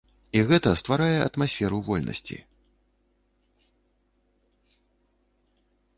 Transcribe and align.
І 0.37 0.41
гэта 0.51 0.69
стварае 0.81 1.19
атмасферу 1.27 1.77
вольнасці. 1.91 2.37